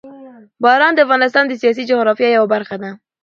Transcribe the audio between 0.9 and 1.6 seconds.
د افغانستان د